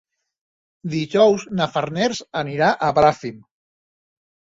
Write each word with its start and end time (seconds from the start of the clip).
Dijous 0.93 1.43
na 1.59 1.67
Farners 1.73 2.21
anirà 2.41 2.71
a 2.87 2.89
Bràfim. 3.01 3.37